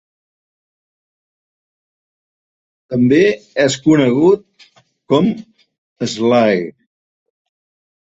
També 2.95 3.21
és 3.67 3.77
conegut 3.87 4.67
com 5.15 5.33
Sly. 6.17 6.69